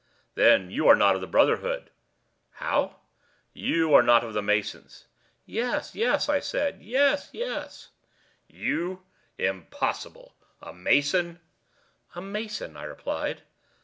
[0.33, 1.91] "Then you are not of the brotherhood."
[2.53, 3.01] "How?"
[3.53, 5.05] "You are not of the masons."
[5.45, 7.89] "Yes, yes," I said, "yes, yes."
[8.47, 9.03] "You?
[9.37, 10.33] Impossible!
[10.59, 11.39] A mason?"
[12.15, 13.43] "A mason," I replied.